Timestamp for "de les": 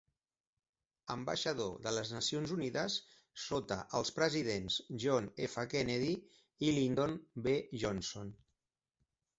1.87-2.13